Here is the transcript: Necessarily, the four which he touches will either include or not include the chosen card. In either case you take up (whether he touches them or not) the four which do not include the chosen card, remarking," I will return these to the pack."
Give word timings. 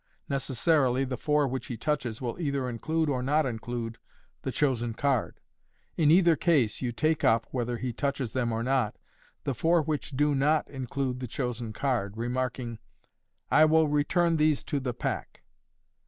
Necessarily, 0.27 1.03
the 1.03 1.15
four 1.15 1.47
which 1.47 1.67
he 1.67 1.77
touches 1.77 2.19
will 2.19 2.41
either 2.41 2.67
include 2.67 3.07
or 3.07 3.21
not 3.21 3.45
include 3.45 3.99
the 4.41 4.51
chosen 4.51 4.95
card. 4.95 5.39
In 5.95 6.09
either 6.09 6.35
case 6.35 6.81
you 6.81 6.91
take 6.91 7.23
up 7.23 7.45
(whether 7.51 7.77
he 7.77 7.93
touches 7.93 8.33
them 8.33 8.51
or 8.51 8.63
not) 8.63 8.95
the 9.43 9.53
four 9.53 9.83
which 9.83 10.17
do 10.17 10.33
not 10.33 10.67
include 10.67 11.19
the 11.19 11.27
chosen 11.27 11.71
card, 11.71 12.17
remarking," 12.17 12.79
I 13.51 13.65
will 13.65 13.87
return 13.89 14.37
these 14.37 14.63
to 14.73 14.79
the 14.79 14.95
pack." 14.95 15.43